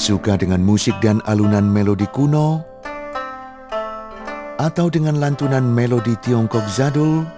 Suka 0.00 0.40
dengan 0.40 0.64
musik 0.64 0.96
dan 1.04 1.20
alunan 1.28 1.68
melodi 1.68 2.08
kuno? 2.08 2.64
Atau 4.56 4.88
dengan 4.88 5.20
lantunan 5.20 5.60
melodi 5.60 6.16
Tiongkok 6.24 6.64
Zadul? 6.72 7.28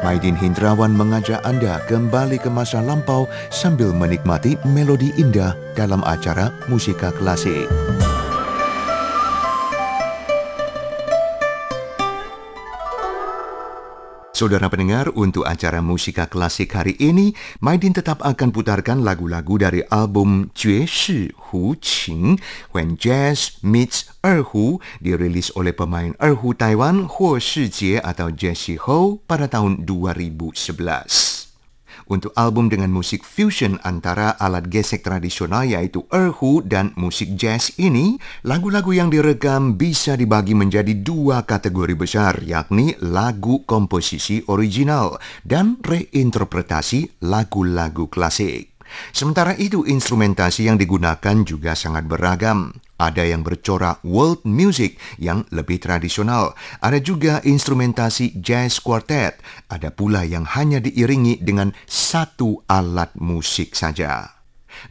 Maidin 0.00 0.32
Hindrawan 0.32 0.96
mengajak 0.96 1.44
Anda 1.44 1.84
kembali 1.92 2.40
ke 2.40 2.48
masa 2.48 2.80
lampau 2.80 3.28
sambil 3.52 3.92
menikmati 3.92 4.56
melodi 4.64 5.12
indah 5.20 5.52
dalam 5.76 6.00
acara 6.08 6.48
Musika 6.72 7.12
Klasik. 7.12 7.68
Saudara 14.40 14.72
pendengar, 14.72 15.12
untuk 15.20 15.44
acara 15.44 15.84
musika 15.84 16.24
klasik 16.24 16.72
hari 16.72 16.96
ini, 16.96 17.36
Maidin 17.60 17.92
tetap 17.92 18.24
akan 18.24 18.56
putarkan 18.56 19.04
lagu-lagu 19.04 19.60
dari 19.60 19.84
album 19.92 20.48
Jue 20.56 20.88
Shi 20.88 21.28
Hu 21.52 21.76
Qing 21.76 22.40
When 22.72 22.96
Jazz 22.96 23.60
Meets 23.60 24.08
Erhu 24.24 24.80
dirilis 24.96 25.52
oleh 25.52 25.76
pemain 25.76 26.16
Erhu 26.16 26.56
Taiwan 26.56 27.04
Huo 27.04 27.36
Shijie 27.36 28.00
atau 28.00 28.32
Jessie 28.32 28.80
Ho 28.80 29.20
pada 29.28 29.44
tahun 29.44 29.84
2011 29.84 31.39
untuk 32.10 32.34
album 32.34 32.66
dengan 32.66 32.90
musik 32.90 33.22
fusion 33.22 33.78
antara 33.86 34.34
alat 34.36 34.66
gesek 34.66 35.06
tradisional 35.06 35.62
yaitu 35.62 36.02
erhu 36.10 36.60
dan 36.66 36.90
musik 36.98 37.38
jazz 37.38 37.70
ini, 37.78 38.18
lagu-lagu 38.42 38.90
yang 38.90 39.08
direkam 39.08 39.78
bisa 39.78 40.18
dibagi 40.18 40.58
menjadi 40.58 40.90
dua 40.92 41.46
kategori 41.46 41.94
besar, 41.94 42.42
yakni 42.42 42.98
lagu 42.98 43.62
komposisi 43.62 44.42
original 44.50 45.22
dan 45.46 45.78
reinterpretasi 45.78 47.22
lagu-lagu 47.22 48.10
klasik. 48.10 48.74
Sementara 49.14 49.54
itu, 49.54 49.86
instrumentasi 49.86 50.66
yang 50.66 50.74
digunakan 50.74 51.46
juga 51.46 51.78
sangat 51.78 52.10
beragam. 52.10 52.74
Ada 53.00 53.24
yang 53.24 53.40
bercorak 53.40 54.04
world 54.04 54.44
music 54.44 55.00
yang 55.16 55.48
lebih 55.48 55.80
tradisional. 55.80 56.52
Ada 56.84 57.00
juga 57.00 57.40
instrumentasi 57.40 58.36
jazz 58.44 58.76
quartet. 58.76 59.40
Ada 59.72 59.88
pula 59.88 60.28
yang 60.28 60.44
hanya 60.44 60.84
diiringi 60.84 61.40
dengan 61.40 61.72
satu 61.88 62.60
alat 62.68 63.16
musik 63.16 63.72
saja. 63.72 64.36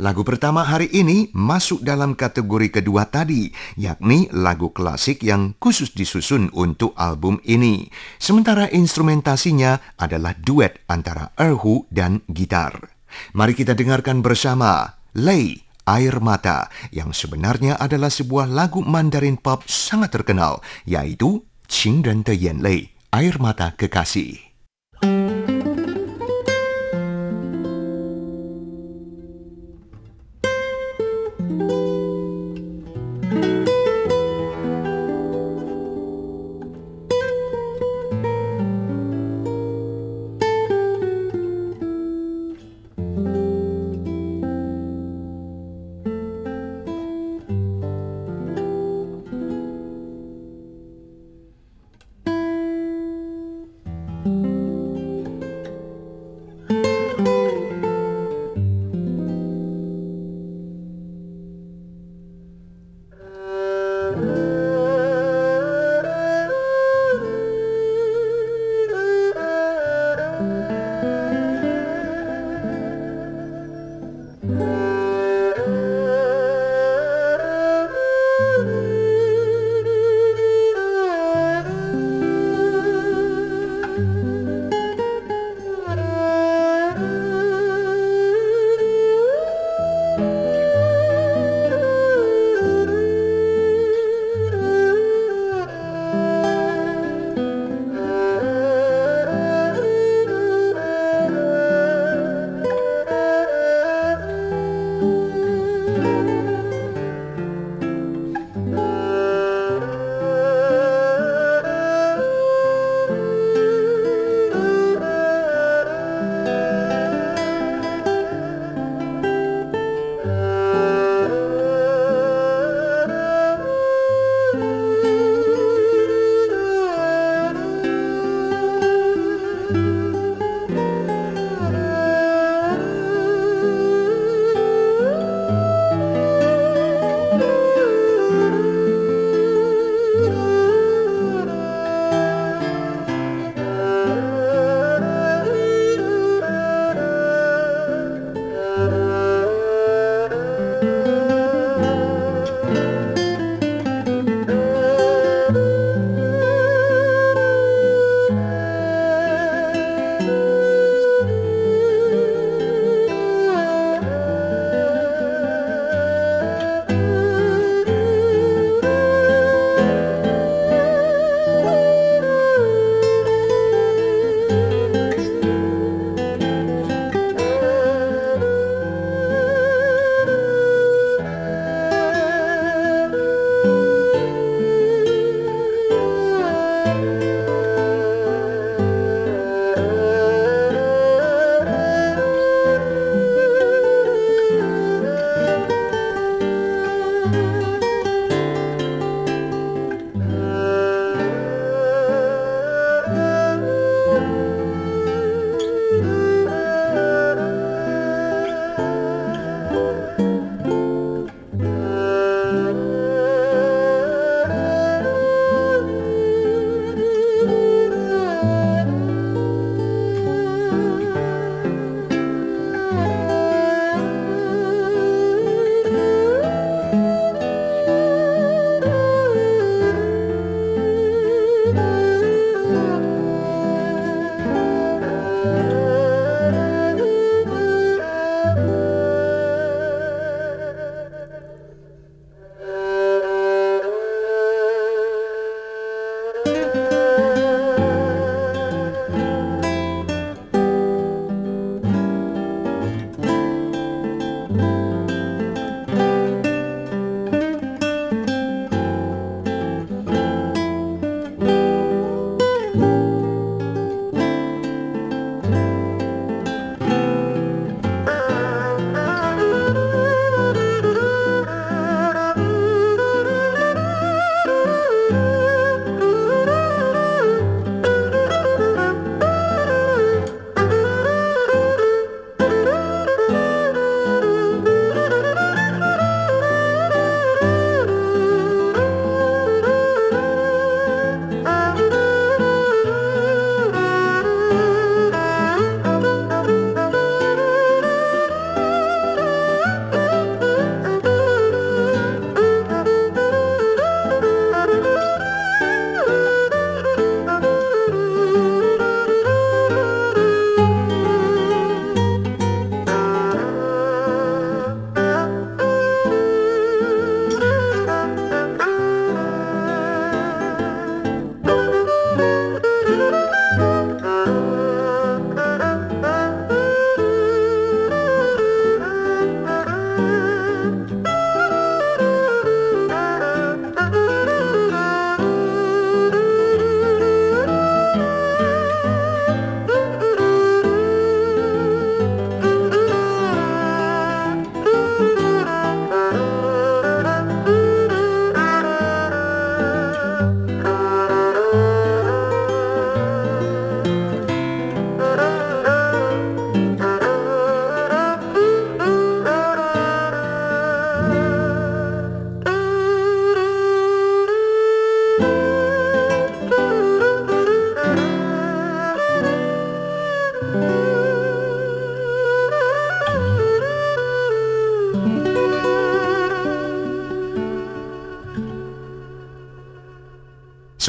Lagu 0.02 0.22
pertama 0.28 0.66
hari 0.66 0.92
ini 0.92 1.31
masuk 1.31 1.81
dalam 1.86 2.14
kategori 2.14 2.81
kedua 2.81 3.08
tadi, 3.08 3.50
yakni 3.80 4.28
lagu 4.34 4.69
klasik 4.69 5.23
yang 5.23 5.56
khusus 5.58 5.95
disusun 5.95 6.52
untuk 6.52 6.94
album 7.00 7.39
ini. 7.47 7.88
Sementara 8.19 8.67
instrumentasinya 8.69 9.97
adalah 9.97 10.36
duet 10.36 10.84
antara 10.91 11.31
erhu 11.39 11.88
dan 11.89 12.22
gitar. 12.30 12.91
Mari 13.34 13.58
kita 13.58 13.73
dengarkan 13.73 14.22
bersama 14.22 15.00
Lei 15.17 15.69
Air 15.90 16.22
Mata 16.22 16.70
yang 16.94 17.18
sebenarnya 17.18 17.82
adalah 17.82 18.14
sebuah 18.14 18.45
lagu 18.45 18.86
Mandarin 18.86 19.42
pop 19.42 19.66
sangat 19.66 20.14
terkenal 20.14 20.62
yaitu 20.86 21.42
Qing 21.66 22.06
Ren 22.06 22.22
de 22.22 22.38
Yanlei, 22.38 22.94
Air 23.09 23.42
Mata 23.42 23.73
Kekasih. 23.73 24.48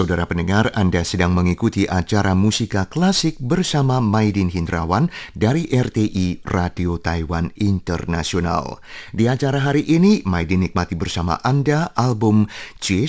Saudara 0.01 0.25
pendengar, 0.25 0.73
Anda 0.73 1.05
sedang 1.05 1.37
mengikuti 1.37 1.85
acara 1.85 2.33
Musika 2.33 2.89
Klasik 2.89 3.37
bersama 3.37 4.01
Maidin 4.01 4.49
Hindrawan 4.49 5.13
dari 5.37 5.69
RTI 5.69 6.41
Radio 6.49 6.97
Taiwan 6.97 7.53
Internasional. 7.61 8.81
Di 9.13 9.29
acara 9.29 9.61
hari 9.61 9.85
ini, 9.85 10.25
Maidin 10.25 10.65
nikmati 10.65 10.97
bersama 10.97 11.37
Anda 11.45 11.93
album 12.01 12.49
Jie 12.81 13.05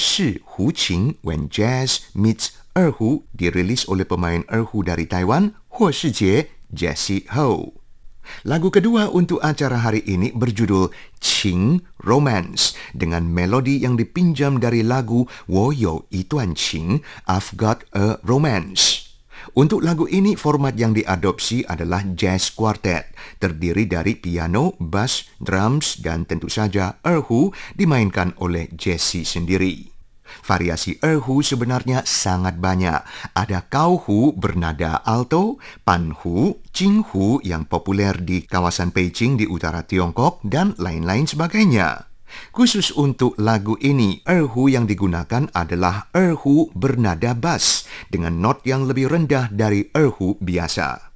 Hu 0.59 0.75
Qing 0.75 1.15
When 1.23 1.47
Jazz 1.47 2.11
Meets 2.11 2.59
Erhu 2.75 3.23
dirilis 3.31 3.87
oleh 3.87 4.03
pemain 4.03 4.43
erhu 4.51 4.83
dari 4.83 5.07
Taiwan, 5.07 5.55
Huo 5.79 5.95
Shijie, 5.95 6.51
Jessie 6.75 7.23
Ho. 7.31 7.80
Lagu 8.47 8.73
kedua 8.73 9.11
untuk 9.11 9.43
acara 9.43 9.85
hari 9.85 10.01
ini 10.07 10.33
berjudul 10.33 10.89
Qing 11.21 11.85
Romance 12.01 12.73
dengan 12.95 13.27
melodi 13.29 13.83
yang 13.83 13.99
dipinjam 13.99 14.57
dari 14.57 14.81
lagu 14.81 15.29
Wo 15.45 15.69
Ituan 16.09 16.57
Qing, 16.57 17.05
I've 17.27 17.53
Got 17.59 17.85
a 17.93 18.17
Romance. 18.25 19.11
Untuk 19.51 19.83
lagu 19.83 20.07
ini, 20.07 20.39
format 20.39 20.77
yang 20.77 20.95
diadopsi 20.95 21.65
adalah 21.65 22.05
jazz 22.15 22.53
quartet, 22.53 23.11
terdiri 23.41 23.89
dari 23.89 24.15
piano, 24.15 24.77
bass, 24.79 25.27
drums, 25.41 25.99
dan 25.99 26.23
tentu 26.29 26.47
saja 26.47 27.01
erhu 27.03 27.51
dimainkan 27.75 28.37
oleh 28.39 28.71
Jesse 28.71 29.27
sendiri. 29.27 29.90
Variasi 30.41 30.97
erhu 31.03 31.43
sebenarnya 31.43 32.07
sangat 32.07 32.57
banyak. 32.57 33.03
Ada 33.35 33.67
kauhu 33.67 34.31
bernada 34.33 35.03
alto, 35.03 35.59
panhu, 35.83 36.59
jinghu 36.71 37.43
yang 37.43 37.67
populer 37.67 38.15
di 38.17 38.47
kawasan 38.47 38.95
Beijing 38.95 39.35
di 39.35 39.45
utara 39.45 39.83
Tiongkok, 39.83 40.39
dan 40.47 40.73
lain-lain 40.79 41.27
sebagainya. 41.27 42.11
Khusus 42.55 42.95
untuk 42.95 43.35
lagu 43.35 43.75
ini, 43.83 44.23
erhu 44.23 44.71
yang 44.71 44.87
digunakan 44.87 45.51
adalah 45.51 46.07
erhu 46.15 46.71
bernada 46.71 47.35
bass 47.35 47.83
dengan 48.07 48.39
not 48.39 48.63
yang 48.63 48.87
lebih 48.87 49.11
rendah 49.11 49.51
dari 49.51 49.91
erhu 49.91 50.39
biasa. 50.39 51.10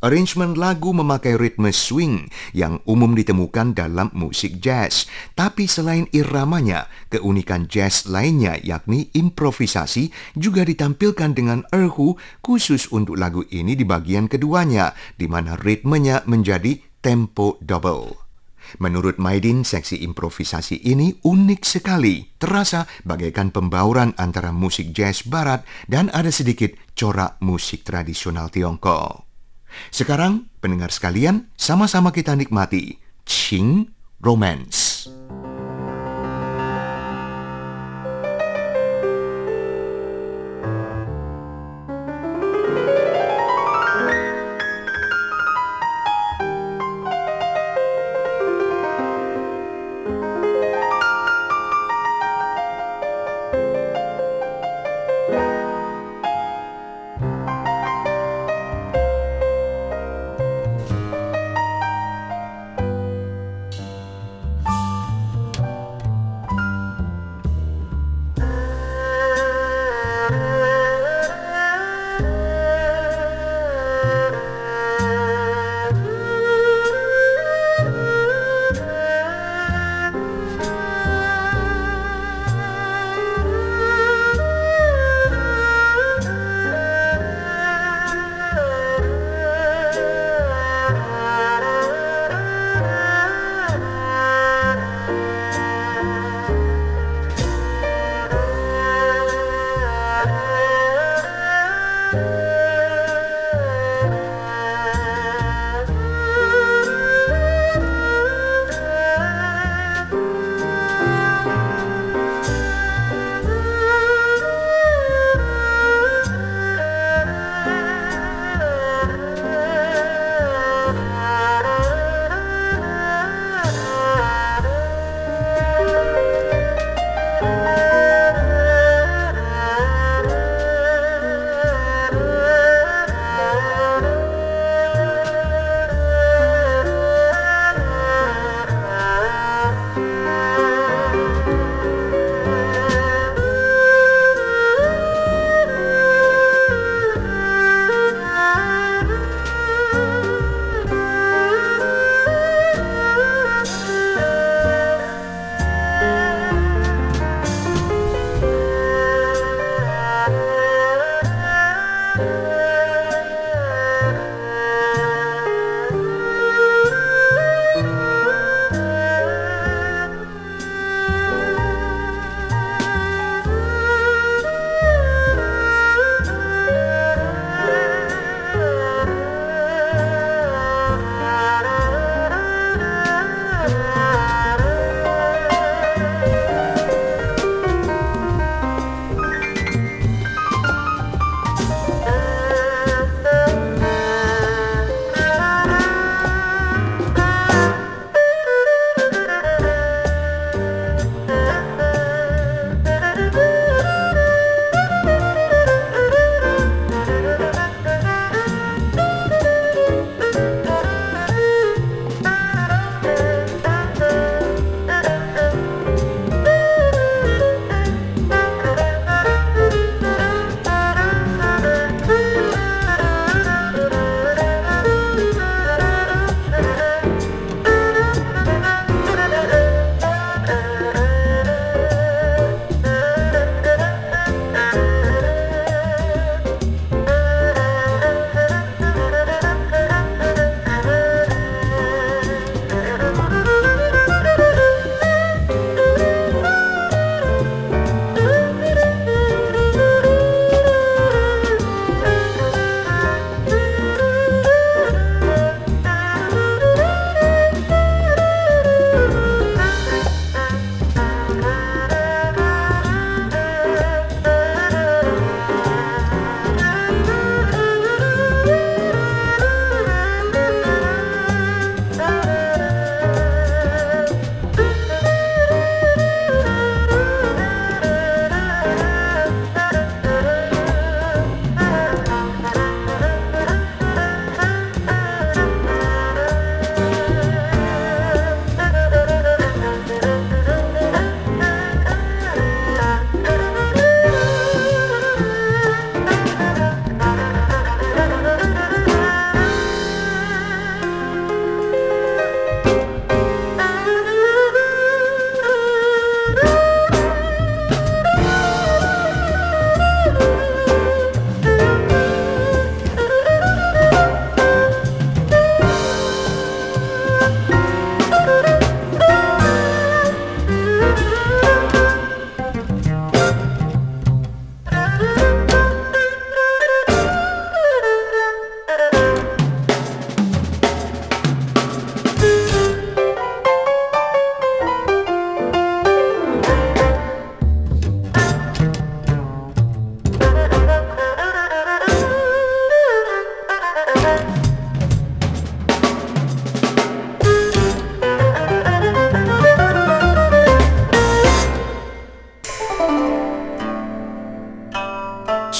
Arrangement 0.00 0.56
lagu 0.56 0.96
memakai 0.96 1.36
ritme 1.36 1.68
swing 1.76 2.32
yang 2.56 2.80
umum 2.88 3.12
ditemukan 3.12 3.76
dalam 3.76 4.08
musik 4.16 4.56
jazz. 4.56 5.04
Tapi 5.36 5.68
selain 5.68 6.08
iramanya, 6.08 6.88
keunikan 7.12 7.68
jazz 7.68 8.08
lainnya 8.08 8.56
yakni 8.64 9.12
improvisasi 9.12 10.08
juga 10.40 10.64
ditampilkan 10.64 11.36
dengan 11.36 11.68
erhu 11.68 12.16
khusus 12.40 12.88
untuk 12.88 13.20
lagu 13.20 13.44
ini 13.52 13.76
di 13.76 13.84
bagian 13.84 14.24
keduanya, 14.24 14.96
di 15.20 15.28
mana 15.28 15.60
ritmenya 15.60 16.24
menjadi 16.24 16.80
tempo 17.04 17.60
double. 17.60 18.16
Menurut 18.80 19.20
Maidin, 19.20 19.68
seksi 19.68 20.00
improvisasi 20.00 20.80
ini 20.80 21.12
unik 21.20 21.60
sekali, 21.60 22.24
terasa 22.40 22.88
bagaikan 23.04 23.52
pembauran 23.52 24.16
antara 24.16 24.48
musik 24.48 24.96
jazz 24.96 25.28
barat 25.28 25.60
dan 25.92 26.08
ada 26.16 26.32
sedikit 26.32 26.72
corak 26.96 27.36
musik 27.44 27.84
tradisional 27.84 28.48
Tiongkok. 28.48 29.29
Sekarang, 29.88 30.50
pendengar 30.62 30.92
sekalian, 30.92 31.50
sama-sama 31.58 32.12
kita 32.12 32.36
nikmati 32.36 32.98
Qing 33.24 33.90
Romance. 34.20 35.08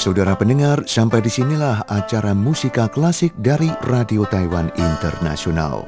Saudara 0.01 0.33
pendengar, 0.33 0.81
sampai 0.89 1.21
di 1.21 1.29
sinilah 1.29 1.85
acara 1.85 2.33
musika 2.33 2.89
klasik 2.89 3.37
dari 3.37 3.69
Radio 3.85 4.25
Taiwan 4.25 4.73
Internasional. 4.73 5.85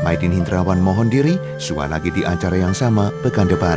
Maidin 0.00 0.32
Hindrawan 0.32 0.80
mohon 0.80 1.12
diri, 1.12 1.36
sua 1.60 1.84
lagi 1.84 2.08
di 2.16 2.24
acara 2.24 2.56
yang 2.56 2.72
sama 2.72 3.12
pekan 3.20 3.44
depan. 3.44 3.76